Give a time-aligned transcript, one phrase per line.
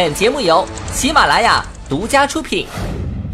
[0.00, 2.68] 本节目由喜马拉雅独家出品。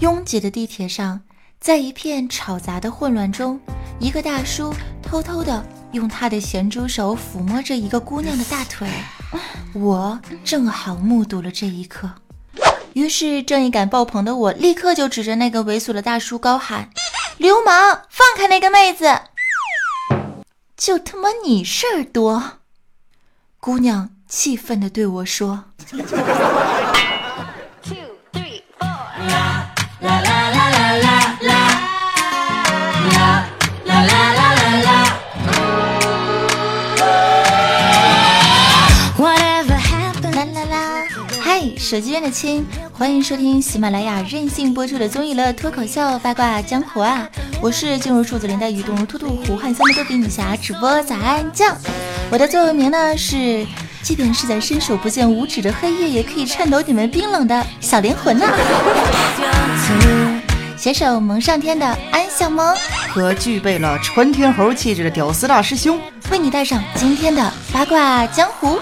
[0.00, 1.20] 拥挤的地铁上，
[1.60, 3.60] 在一片吵杂的混乱中，
[4.00, 8.88] 一个大叔偷偷的用他的咸猪手抚摸着一个姑娘的大腿。
[9.74, 12.10] 我正好目睹了这一刻，
[12.94, 16.88] 于是正义感爆棚的我立刻就指着那个猥琐的大叔高喊
[17.36, 19.20] ：“流氓，放开那个妹子！”
[20.78, 22.52] 就他妈你事儿多！
[23.60, 25.64] 姑娘气愤的对我说。
[41.76, 47.28] 手机边的亲，欢迎收听喜马拉雅任性播出的综艺乐脱口秀八卦江湖啊！
[47.60, 51.76] 我是进入数字年代、语动如兔兔、胡汉三的逗比女侠主播早安酱。
[52.30, 53.64] 我的座右铭呢是：
[54.04, 58.46] 即便是在伸手不见五指的黑夜，也可以颤抖你们冰冷的小灵魂呐。
[60.76, 62.76] 携手萌上天的安小萌
[63.08, 65.98] 和具备了穿天猴气质的屌丝大师兄，
[66.30, 68.78] 为你带上今天的八卦江湖。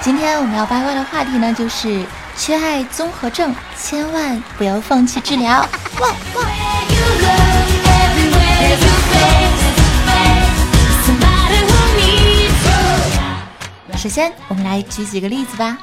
[0.00, 2.02] 今天我们要八卦的话题呢，就是
[2.34, 5.68] 缺爱综合症，千万不要放弃治疗。
[6.00, 6.42] 哇哇！
[14.02, 15.78] 首先，我们来举几个例子吧。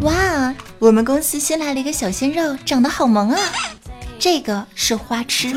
[0.00, 0.12] 哇，
[0.80, 3.38] 我们公司新来了一个小鲜肉，长得好萌啊！
[4.18, 5.54] 这个是花痴。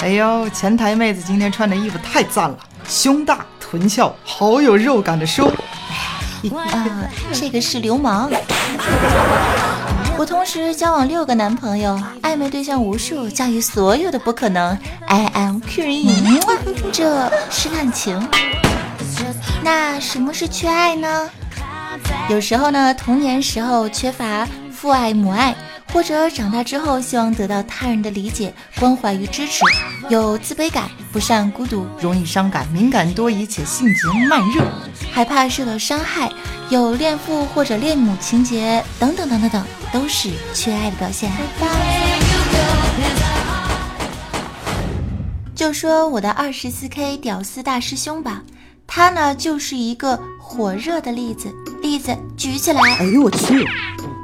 [0.00, 2.58] 哎呦，前台妹子今天穿的衣服太赞了。
[2.88, 5.52] 胸大臀翘，好有肉感的说。
[6.72, 8.28] 啊，这个是流氓。
[10.18, 14.76] 我同时交往六个男朋友，暧昧对象无数，驾驭所有的不可能。
[15.06, 16.42] I am queen，
[16.90, 18.28] 这是滥情。
[19.62, 21.30] 那什么是缺爱呢？
[22.28, 25.54] 有时候呢，童年时候缺乏父爱母爱。
[25.90, 29.62] 或者长大之后，希望得到他人的理解、关怀与支持，
[30.10, 34.62] 有自卑感，不善孤独，容易伤感，敏感多疑且性情慢热，
[35.10, 36.30] 害怕受到伤害，
[36.68, 41.30] 有恋父或者恋母情节等等等等等，都是缺爱的表现。
[45.54, 48.42] 就说我的二十四 K 屌丝大师兄吧，
[48.86, 52.80] 他呢就是一个火热的例子，例子举起来。
[52.80, 53.66] 哎呦我去！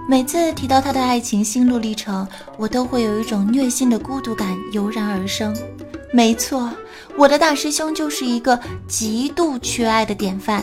[0.09, 5.57] 每次提到他的爱情心路历程，我都会有一种虐心的孤独感油然而生。
[6.13, 6.71] 没错，
[7.17, 10.63] 我的大师兄就是一个极度缺爱的典范。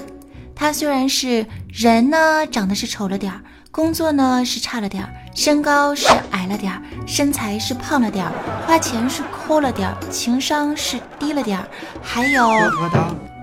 [0.56, 8.32] 他虽然是人呢，长得是丑了点儿，工作呢是差了点儿，身高是矮了点儿，身材是胖了点儿，
[8.68, 11.66] 花钱是抠了点儿，情商是低了点儿，
[12.04, 12.50] 还有，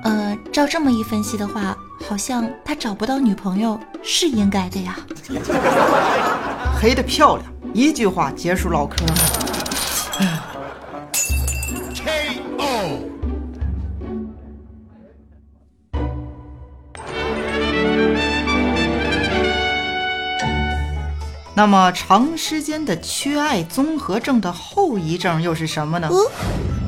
[0.05, 1.77] 呃，照这么一分析的话。
[2.09, 4.97] 好像他找不到女朋友是应该的呀。
[6.81, 9.05] 黑的漂亮，一句话结束唠嗑。
[21.59, 26.09] 那么长时间的缺爱综合症的后遗症又是什么呢？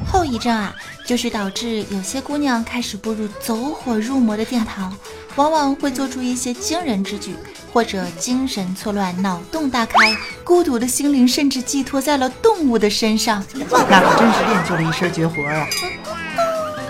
[0.06, 0.72] 后遗症啊。
[1.04, 4.96] 就是导致有些姑娘开始步入走火入魔的殿堂，
[5.34, 7.34] 往往会做出一些惊人之举，
[7.72, 15.66] 或者精神错乱、脑洞大开，孤独的心灵甚至寄托在了动物的身上，那可真是练就了一身绝活啊！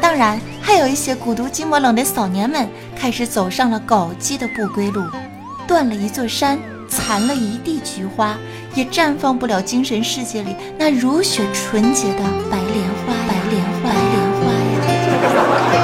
[0.03, 5.03] 当然，还有一些孤独寂寞冷的少年们，开始走上了搞基的不归路，
[5.67, 6.59] 断了一座山，
[6.91, 8.37] 残了一地菊花，
[8.75, 13.15] 也绽放不了精神世界里那如雪纯洁的白莲花。
[13.27, 13.89] 白莲花。
[13.89, 14.45] 白莲花
[15.75, 15.79] 呀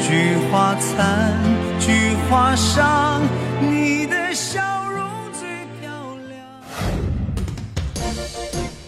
[0.00, 1.32] 菊花残，
[1.80, 3.22] 菊花伤，
[3.60, 4.60] 你的笑
[4.90, 5.48] 容最
[5.80, 5.90] 漂
[6.28, 6.38] 亮。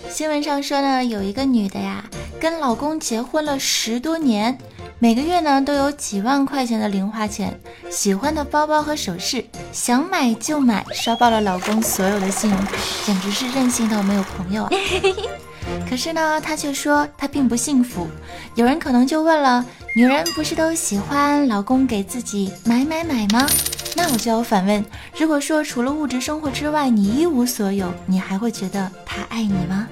[0.09, 2.05] 新闻上说呢，有一个女的呀，
[2.41, 4.57] 跟老公结婚了十多年，
[4.99, 7.59] 每个月呢都有几万块钱的零花钱，
[7.91, 14.71] 喜欢的包包和首饰想买就买，刷爆了老公所有的信用卡，简直是任性到没有朋友啊！
[15.89, 18.07] 可是呢，她却说她并不幸福。
[18.55, 23.47] 有人可能就问了：女人不是都喜欢老公给自己买买买吗？
[23.97, 24.85] 那我就要反问：
[25.17, 29.89] 如果说除了物质生活之外你一无所有，你还会觉得他爱你吗？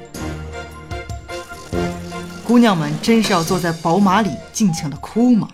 [2.45, 5.49] 姑娘们真是要坐在宝马里尽情的哭吗？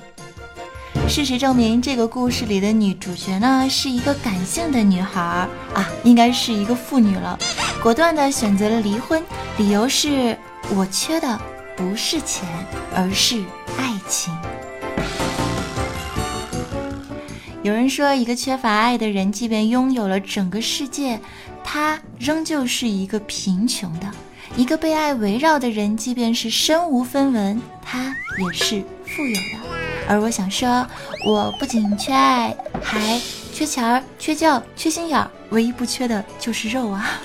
[1.08, 5.20] 事实证明，这个故事里的女主角呢是一个感性的女孩
[5.72, 7.38] 啊，应该是一个妇女了，
[7.81, 9.22] 果断的选择了离婚，
[9.56, 10.37] 理由是
[10.75, 11.40] 我缺的
[11.76, 12.48] 不是钱，
[12.93, 13.44] 而是
[13.78, 14.34] 爱情。
[17.62, 21.20] 有人说，一个缺乏爱的人，即便拥有了整个世界，
[21.62, 24.06] 他仍旧是一个贫穷的；
[24.56, 29.58] 一个被爱围绕的人，即便是身无分文，他也是富有的。
[30.08, 30.87] 而我想说，
[31.26, 33.20] 我不仅缺爱，还
[33.52, 37.20] 缺钱儿、缺觉、缺心眼儿，唯一不缺的就是肉啊！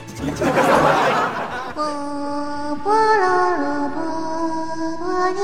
[2.84, 3.98] 波罗罗波
[5.00, 5.40] 罗蜜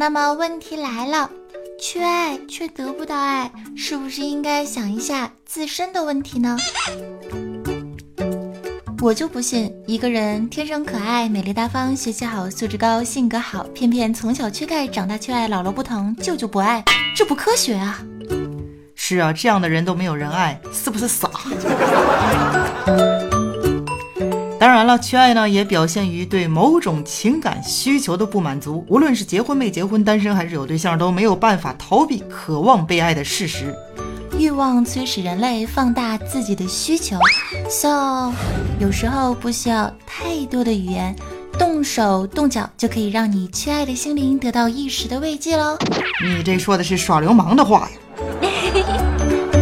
[0.00, 1.28] 那么问题来了，
[1.78, 6.56] 缺爱却得不到爱，是不是应该想一下自身的问题呢？
[9.02, 16.82] 我就不信一个人天生可爱、美丽大方、学习好、素质高、性格好，偏偏从小缺钙，长大缺爱，姥姥不疼，舅舅不爱，
[17.14, 18.00] 这不科学啊！
[18.94, 21.28] 是啊，这样的人都没有人爱，是不是傻？
[24.60, 33.74] 当然了，缺爱呢也表现于对某种情感需求的不满足，无论是结婚没结婚、单身还是有对象，都没有办法逃避渴望被爱的事实。
[34.38, 37.16] 欲望催使人类放大自己的需求
[37.70, 38.30] ，so
[38.78, 41.16] 有时候不需要太多的语言，
[41.58, 45.78] 动手动脚就可以让你缺爱的心灵得到一时的慰藉喽。
[46.22, 47.96] 你这说的是耍流氓的话呀！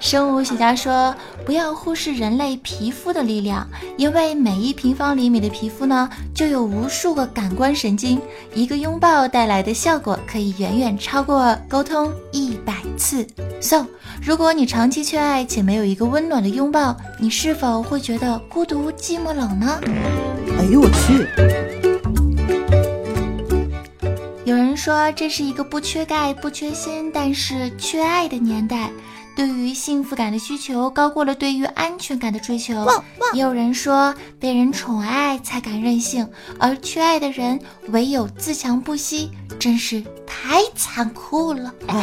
[0.00, 1.12] 生物学家说，
[1.48, 3.66] 不要忽视人类皮肤的力量，
[3.96, 8.20] 因为每一平方厘米的皮肤呢，就有无数个感官神经，
[8.52, 13.26] 一个拥抱带来的效果可以远远超过沟通一百次。
[13.62, 13.86] So，
[14.20, 19.80] 如果你长期缺爱且没有一个温暖的拥抱，你是否会觉得孤独、寂寞、冷呢？
[20.58, 21.26] 哎呦我去！
[24.44, 28.90] 有人说这是一个不缺钙、不缺锌，但是缺爱的年代。
[29.38, 32.84] 对于幸福感的需求高过了对于安全感的追求。
[33.32, 41.72] 也有人说，被人宠爱才敢任性，而缺爱的人唯有自强不息，真是太残酷了。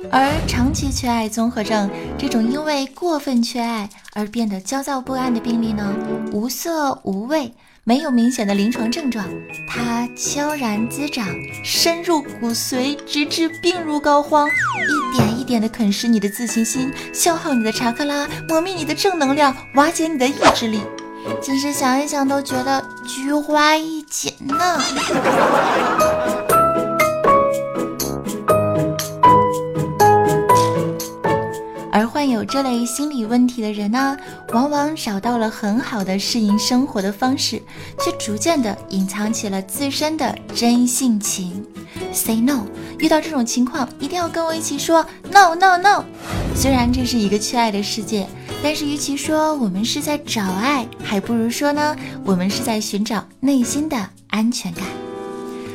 [0.12, 5.92] 而长期缺爱综合症这种因为过分缺爱而变得焦躁不安的病例呢，
[6.32, 7.52] 无色无味。
[7.90, 9.26] 没有明显的临床症状，
[9.66, 11.26] 它悄然滋长，
[11.64, 20.80] 深入骨髓，直至病入膏肓，一点一点的啃食你的自信心，消耗你的查克拉，磨灭你的正能量，瓦解你的意志力。
[21.42, 24.80] 其实想一想都觉得菊花一紧呢。
[32.50, 34.16] 这类心理问题的人呢，
[34.52, 37.62] 往往找到了很好的适应生活的方式，
[38.00, 41.64] 却逐渐的隐藏起了自身的真性情。
[42.12, 42.66] Say no，
[42.98, 46.04] 遇到这种情况，一定要跟我一起说 no no no。
[46.56, 48.26] 虽然这是一个缺爱的世界，
[48.64, 54.84] 但是与其说我们是在找爱，还不如说呢，我们是在寻找内心的安全感。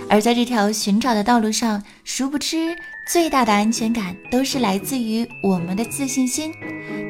[0.10, 6.51] 而在这条寻找的道路上，殊不知最大的安全感都是来自于我们的自信心。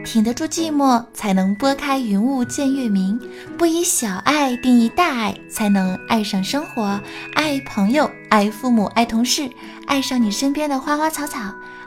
[0.03, 3.17] 挺得住寂寞，才能拨开云雾见月明；
[3.57, 6.99] 不以小爱定义大爱，才能爱上生活，
[7.33, 9.49] 爱朋友，爱父母，爱同事，
[9.87, 11.39] 爱上你身边的花花草草，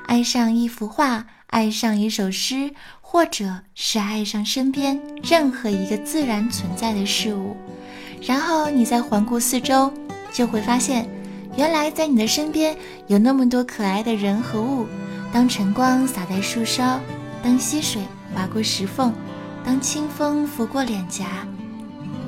[0.06, 7.56] 爱上一幅画，爱上一首诗，或者是爱上身边任何一个自然存在的事物。
[8.22, 9.92] 然后你再环顾四周。
[10.30, 11.08] 就会发现，
[11.58, 12.76] 原来在你的身边
[13.08, 14.86] 有那么多可爱的人和物。
[15.32, 17.00] 当晨光洒在树梢，
[17.42, 18.00] 当溪水
[18.32, 19.12] 划过石缝，
[19.64, 21.44] 当清风拂过脸颊，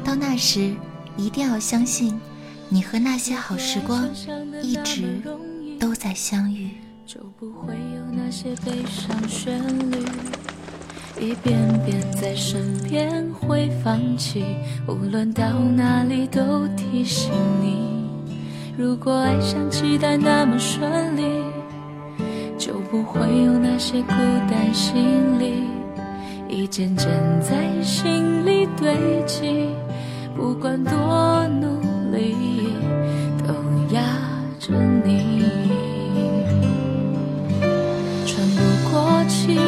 [0.02, 0.74] 到那时，
[1.16, 2.20] 一定要相信，
[2.68, 4.04] 你和那些好时光
[4.64, 5.22] 一直
[5.78, 6.70] 都在相遇。
[7.06, 10.04] 就不会有那些悲伤旋律。
[11.20, 11.56] 一遍
[11.86, 14.44] 遍在身边会放弃，
[14.88, 17.30] 无论到哪里都提醒
[17.62, 17.99] 你。
[18.80, 21.22] 如果爱像期待那么顺利，
[22.56, 24.08] 就不会有那些孤
[24.48, 25.64] 单心理，
[26.48, 27.06] 一件件
[27.42, 28.96] 在心里堆
[29.26, 29.68] 积。
[30.34, 31.78] 不管多努
[32.10, 32.72] 力，
[33.46, 33.52] 都
[33.94, 34.00] 压
[34.58, 34.72] 着
[35.04, 35.44] 你。
[38.24, 39.60] 喘不过气，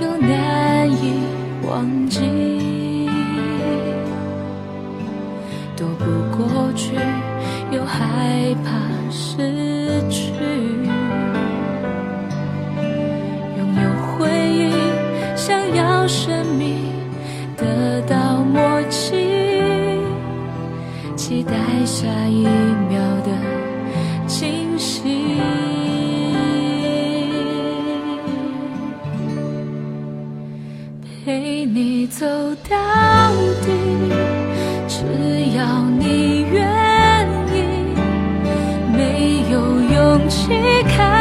[0.00, 1.20] 又难以
[1.68, 3.10] 忘记，
[5.76, 6.96] 躲不过去，
[7.88, 8.97] 害怕。
[40.48, 41.17] 去看。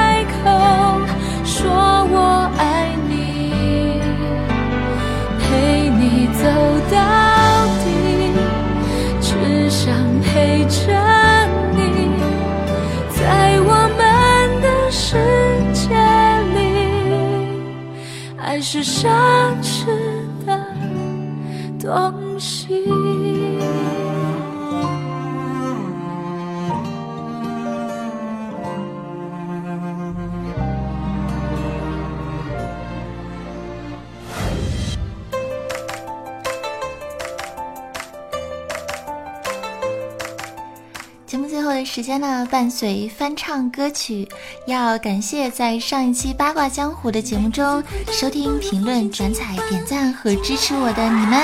[41.97, 44.29] 时间呢，伴随翻唱歌曲，
[44.67, 51.41] 要感谢在上一期八卦江湖的节目中收听、评论、转采、点赞和支持我的你们。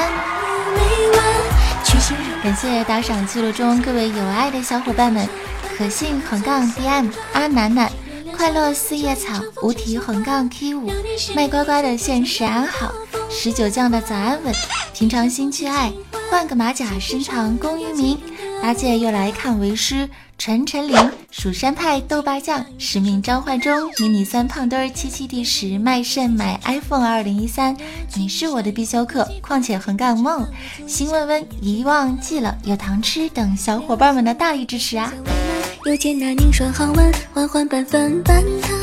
[2.44, 5.28] 感谢打赏记录中各位有爱的小伙伴们：
[5.76, 7.92] 可信横杠 DM 阿楠楠、
[8.38, 10.88] 快乐四叶草、无题横杠 K 五、
[11.36, 12.94] 卖乖乖的现实安好、
[13.28, 14.54] 十九酱的早安吻、
[14.94, 15.92] 平常心去爱、
[16.30, 18.20] 换个马甲深藏功与名。
[18.62, 20.10] 八戒又来看为师，
[20.46, 20.98] 陈晨林、
[21.32, 27.74] 蜀山派豆瓣酱、使命召唤中、迷你三胖墩儿、七七第十、卖肾买 iPhone 二零一三，
[28.16, 30.46] 你是我的必修课，况且横杠梦、
[30.86, 35.14] 新问问、遗忘记了有糖吃等小伙伴们的大力支持啊！
[35.86, 38.78] 又见那凝霜好吻，缓缓半分半烫。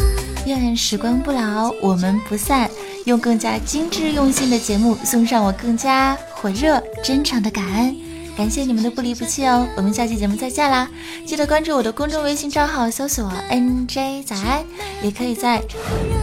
[0.46, 2.70] 愿时光不老，我们不散。
[3.04, 7.94] 用更加精致用心的节目，送上我更加火热真诚的感恩。
[8.36, 9.68] 感谢你们的不离不弃哦！
[9.76, 10.88] 我们下期节目再见啦！
[11.26, 14.64] 记得关注我的公众微信账号，搜索 NJ 早安，
[15.02, 15.62] 也可以在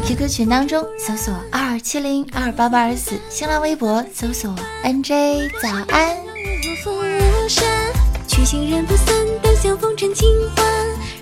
[0.06, 6.18] QQ 群当中搜索二七零二八八二四，新浪微博搜索 NJ 早安。
[6.18, 7.66] 如风如山，
[8.28, 9.06] 去行人不散，
[9.44, 10.64] 等相逢真情话。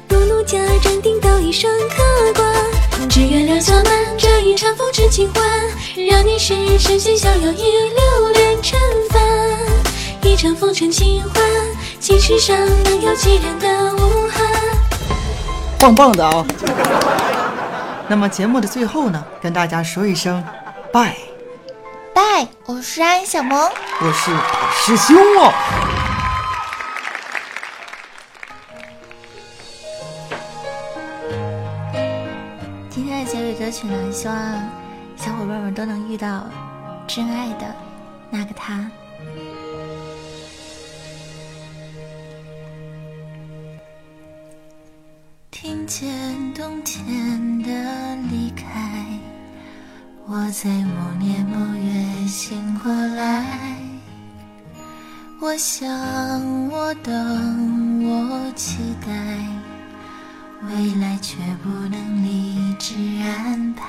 [0.07, 5.43] 如奴家斩钉道一声客官，只愿两小满这一场风尘情欢，
[6.07, 9.34] 让你是神仙逍遥，一流连尘凡。
[10.35, 11.41] 一场风尘情欢，
[11.97, 14.45] 尽世上能有几人的无憾？
[15.79, 16.45] 棒棒的啊！
[18.09, 20.43] 那么节目的最后呢，跟大家说一声
[20.91, 21.15] 拜，
[22.13, 23.57] 拜，我是安小萌。
[24.01, 25.53] 我是大师兄哦。
[32.89, 34.35] 今天的结尾歌曲呢，希望
[35.15, 36.43] 小伙伴们都能遇到
[37.07, 37.73] 真爱的
[38.29, 38.85] 那个他。
[50.57, 53.77] 在某年某月醒过来。
[55.41, 55.89] 我想，
[56.69, 57.11] 我等，
[58.05, 59.11] 我期待，
[60.61, 63.85] 未来却不能理智安排。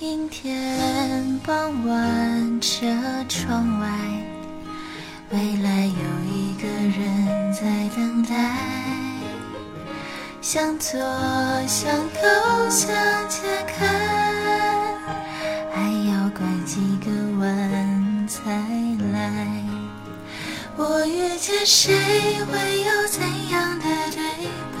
[0.00, 2.84] 阴天傍晚，车
[3.28, 3.88] 窗外，
[5.32, 7.60] 未来有一个人在
[7.94, 8.34] 等待。
[10.40, 10.98] 向左，
[11.68, 12.90] 向右，向
[13.28, 13.88] 前看，
[15.72, 18.50] 还要拐几个弯才
[19.12, 19.62] 来。
[20.76, 21.94] 我遇见谁，
[22.50, 24.48] 会有怎样的对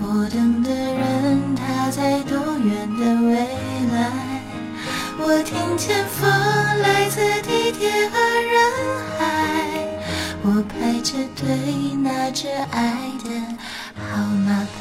[0.00, 3.34] 我等的人，他在多远的未
[3.92, 4.10] 来？
[5.22, 6.26] 我听见风
[6.80, 7.20] 来自
[11.00, 13.30] 着对，拿着爱的
[13.96, 14.79] 号码。